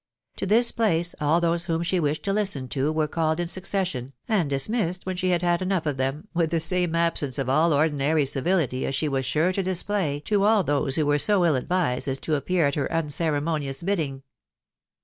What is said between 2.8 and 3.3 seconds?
were